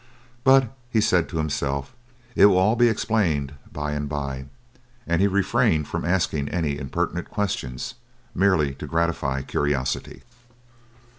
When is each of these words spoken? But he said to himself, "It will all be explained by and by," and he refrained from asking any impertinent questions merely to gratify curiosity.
But 0.43 0.75
he 0.89 0.99
said 0.99 1.29
to 1.29 1.37
himself, 1.37 1.93
"It 2.35 2.47
will 2.47 2.57
all 2.57 2.75
be 2.75 2.87
explained 2.87 3.53
by 3.71 3.91
and 3.91 4.09
by," 4.09 4.45
and 5.05 5.21
he 5.21 5.27
refrained 5.27 5.87
from 5.89 6.05
asking 6.05 6.49
any 6.49 6.79
impertinent 6.79 7.29
questions 7.29 7.93
merely 8.33 8.73
to 8.73 8.87
gratify 8.87 9.43
curiosity. 9.43 10.23